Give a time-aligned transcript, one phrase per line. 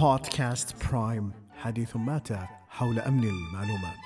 [0.00, 3.96] بودكاست برايم حديث ماتع حول أمن المعلومات.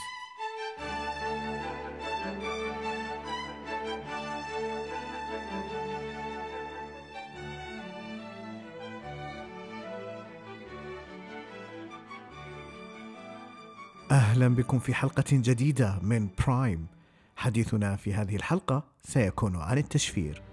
[14.11, 16.87] أهلا بكم في حلقة جديدة من برايم.
[17.37, 20.48] حديثنا في هذه الحلقة سيكون عن التشفير.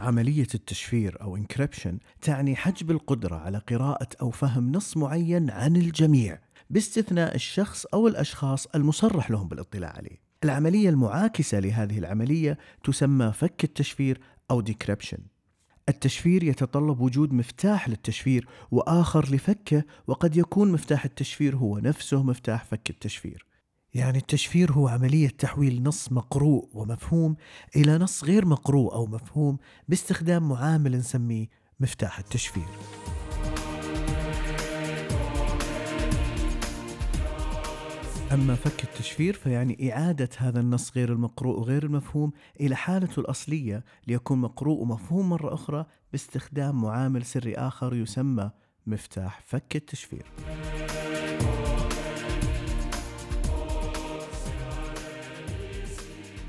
[0.00, 6.38] عملية التشفير أو encryption تعني حجب القدرة على قراءة أو فهم نص معين عن الجميع
[6.70, 10.22] باستثناء الشخص أو الأشخاص المصرح لهم بالاطلاع عليه.
[10.44, 15.20] العملية المعاكسة لهذه العملية تسمى فك التشفير أو decryption.
[15.88, 22.90] التشفير يتطلب وجود مفتاح للتشفير وآخر لفكه وقد يكون مفتاح التشفير هو نفسه مفتاح فك
[22.90, 23.47] التشفير.
[23.94, 27.36] يعني التشفير هو عملية تحويل نص مقروء ومفهوم
[27.76, 29.58] إلى نص غير مقروء أو مفهوم
[29.88, 31.46] باستخدام معامل نسميه
[31.80, 32.66] مفتاح التشفير.
[38.32, 44.38] أما فك التشفير فيعني إعادة هذا النص غير المقروء وغير المفهوم إلى حالته الأصلية ليكون
[44.38, 48.50] مقروء ومفهوم مرة أخرى باستخدام معامل سري آخر يسمى
[48.86, 50.26] مفتاح فك التشفير.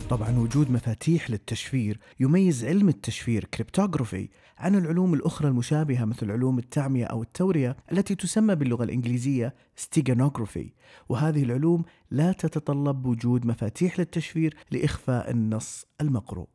[0.10, 7.06] طبعا وجود مفاتيح للتشفير يميز علم التشفير cryptography عن العلوم الأخرى المشابهة مثل علوم التعمية
[7.06, 10.74] أو التورية التي تسمى باللغة الإنجليزية steganography
[11.10, 16.48] وهذه العلوم لا تتطلب وجود مفاتيح للتشفير لإخفاء النص المقروء.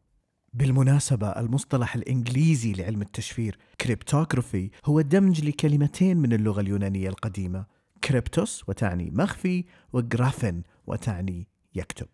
[0.52, 7.66] بالمناسبة المصطلح الإنجليزي لعلم التشفير cryptography هو دمج لكلمتين من اللغة اليونانية القديمة
[8.04, 12.06] kryptos وتعني مخفي وجرافين وتعني يكتب.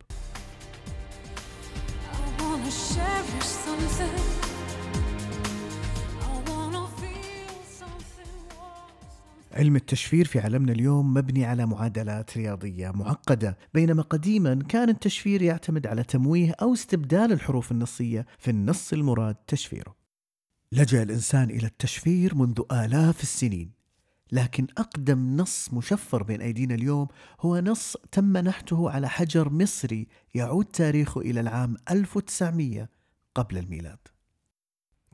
[9.53, 15.86] علم التشفير في عالمنا اليوم مبني على معادلات رياضية معقدة بينما قديما كان التشفير يعتمد
[15.86, 19.97] على تمويه أو استبدال الحروف النصية في النص المراد تشفيره.
[20.72, 23.80] لجأ الإنسان إلى التشفير منذ آلاف السنين.
[24.33, 27.09] لكن أقدم نص مشفر بين أيدينا اليوم
[27.41, 32.89] هو نص تم نحته على حجر مصري يعود تاريخه إلى العام 1900
[33.35, 33.99] قبل الميلاد.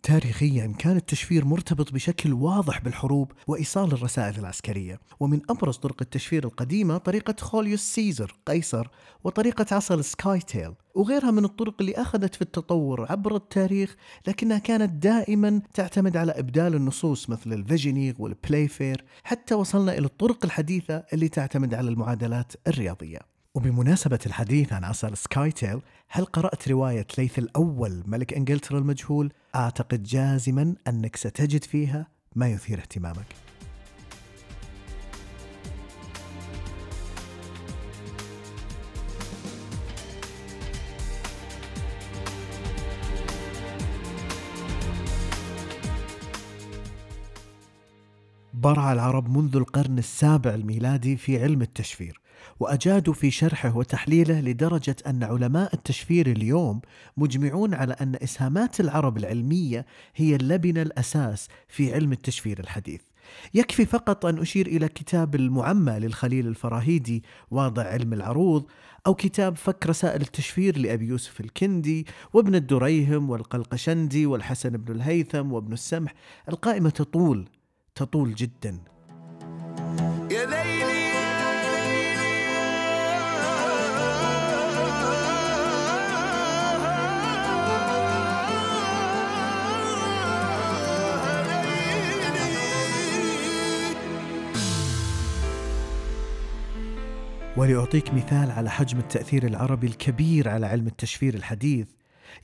[0.06, 6.98] تاريخيا كان التشفير مرتبط بشكل واضح بالحروب وإيصال الرسائل العسكرية، ومن أبرز طرق التشفير القديمة
[6.98, 8.88] طريقة Julius Caesar قيصر
[9.24, 13.96] وطريقة عصا ال scytale، وغيرها من الطرق اللي أخذت في التطور عبر التاريخ
[14.26, 20.06] لكنها كانت دائما تعتمد على إبدال النصوص مثل ال Vigenère وال Playfair، حتى وصلنا إلى
[20.06, 23.35] الطرق الحديثة اللي تعتمد على المعادلات الرياضية.
[23.56, 30.02] وبمناسبة الحديث عن عصا ال scytale هل قرأت رواية ليث الأول ملك إنجلترا المجهول؟ أعتقد
[30.02, 33.26] جازما أنك ستجد فيها ما يثير اهتمامك
[48.54, 52.25] برع العرب منذ القرن السابع الميلادي في علم التشفير
[52.60, 56.80] وأجادوا في شرحه وتحليله لدرجة أن علماء التشفير اليوم
[57.16, 59.86] مجمعون على أن إسهامات العرب العلمية
[60.16, 63.00] هي اللبنة الأساس في علم التشفير الحديث.
[63.54, 68.66] يكفي فقط أن أشير إلى كتاب المعمى للخليل الفراهيدي واضع علم العروض
[69.06, 75.72] أو كتاب فك رسائل التشفير لأبي يوسف الكندي وابن الدريهم والقلقشندي والحسن بن الهيثم وابن
[75.72, 76.14] السمح
[76.48, 77.48] القائمة تطول
[77.94, 78.78] تطول جدا
[97.56, 101.88] ولأعطيك مثال على حجم التأثير العربي الكبير على علم التشفير الحديث.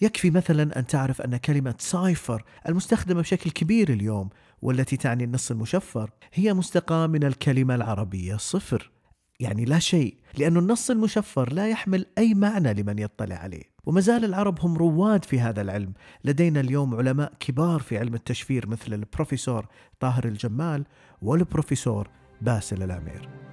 [0.01, 4.29] يكفي مثلا أن تعرف أن كلمة cipher المستخدمة بشكل كبير اليوم
[4.63, 8.91] والتي تعني النص المشفر هي مستقاة من الكلمة العربية صفر
[9.41, 13.63] يعني لا شيء لأن النص المشفر لا يحمل أي معنى لمن يطلع عليه.
[13.87, 15.93] وما زال العرب هم رواد في هذا العلم.
[16.25, 19.67] لدينا اليوم علماء كبار في علم التشفير مثل البروفيسور
[20.01, 20.85] طاهر الجمال
[21.23, 22.09] والبروفيسور
[22.41, 23.52] باسل العمير.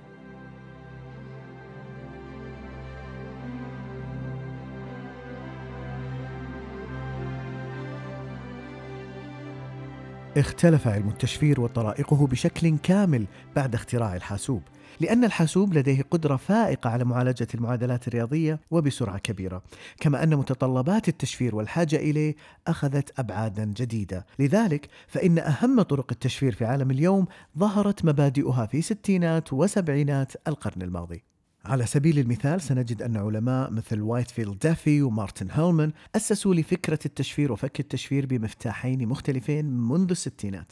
[10.38, 14.62] اختلف علم التشفير وطرائقه بشكل كامل بعد اختراع الحاسوب
[15.00, 19.64] لأن الحاسوب لديه قدرة فائقة على معالجة المعادلات الرياضية وبسرعة كبيرة
[20.00, 22.36] كما أن متطلبات التشفير والحاجة إليه
[22.68, 24.26] أخذت أبعادا جديدة.
[24.40, 27.26] لذلك فإن أهم طرق التشفير في عالم اليوم
[27.58, 31.24] ظهرت مبادئها في ستينات وسبعينات القرن الماضي.
[31.70, 37.80] على سبيل المثال سنجد أن علماء مثل وايتفيلد دافي ومارتن هيلمان أسسوا لفكرة التشفير وفك
[37.80, 40.72] التشفير بمفتاحين مختلفين منذ الستينات.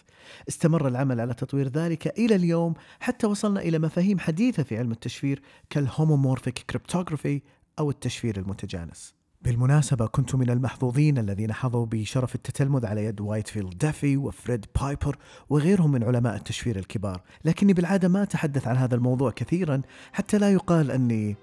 [0.49, 5.41] استمر العمل على تطوير ذلك إلى اليوم حتى وصلنا إلى مفاهيم حديثة في علم التشفير
[5.69, 7.41] كال homomorphic cryptography
[7.79, 9.16] أو التشفير المتجانس.
[9.41, 15.17] بالمناسبة كنت من المحظوظين الذين حظوا بشرف التتلمذ على يد وايتفيلد دافي وفريد بايبر
[15.49, 17.21] وغيرهم من علماء التشفير الكبار.
[17.45, 19.81] لكني بالعادة ما أتحدث عن هذا الموضوع كثيرا
[20.13, 21.35] حتى لا يقال أني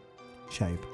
[0.50, 0.93] شايب.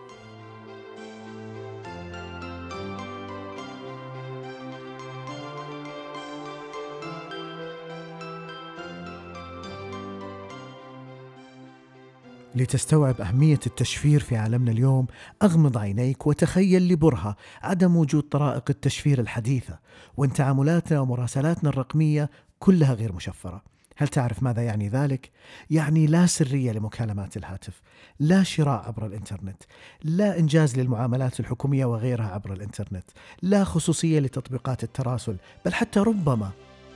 [12.55, 15.07] لتستوعب أهمية التشفير في عالمنا اليوم
[15.43, 19.79] أغمض عينيك وتخيل لبرهة عدم وجود طرائق التشفير الحديثة
[20.17, 23.63] وإن تعاملاتنا ومراسلاتنا الرقمية كلها غير مشفرة
[23.97, 25.31] هل تعرف ماذا يعني ذلك؟
[25.71, 27.83] يعني لا سرية لمكالمات الهاتف
[28.21, 29.63] لا شراء عبر الإنترنت
[30.05, 33.05] لا إنجاز للمعاملات الحكومية وغيرها عبر الإنترنت
[33.43, 36.51] لا خصوصية لتطبيقات التراسل بل حتى ربما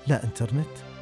[0.07, 0.94] لا إنترنت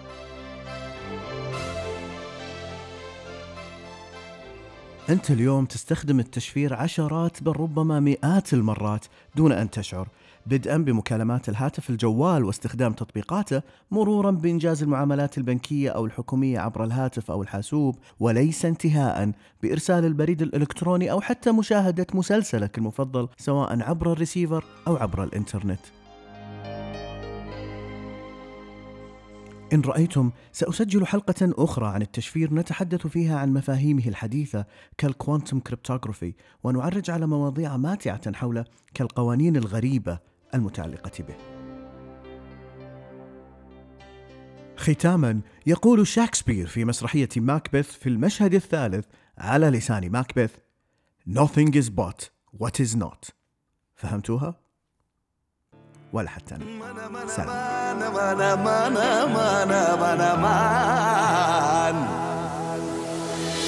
[5.11, 9.07] أنت اليوم تستخدم التشفير عشرات بل ربما مئات المرات
[9.37, 10.09] دون أن تشعر.
[10.47, 17.43] بدءا بمكالمات الهاتف الجوال واستخدام تطبيقاته مرورا بإنجاز المعاملات البنكية أو الحكومية عبر الهاتف أو
[17.43, 19.33] الحاسوب وليس انتهاء
[19.63, 26.02] بإرسال البريد الإلكتروني أو حتى مشاهدة مسلسلك المفضل سواء عبر الريسيفر أو عبر الإنترنت.
[29.73, 34.67] إن رأيتم سأسجل حلقة أخرى عن التشفير نتحدث فيها عن مفاهيمه الحديثة
[34.99, 36.35] كال quantum cryptography
[36.65, 38.65] ونعرج على مواضيع ماتعة حوله
[38.95, 40.19] كالقوانين الغريبة
[40.55, 41.35] المتعلقة به.
[44.77, 49.07] ختاما يقول شكسبير في مسرحية ماكبث في المشهد الثالث
[49.39, 50.57] على لسان ماكبث
[51.29, 53.31] Nothing is but what is not
[53.95, 54.62] فهمتوها؟
[56.13, 56.65] ولا حتى أنا
[57.27, 58.03] سلام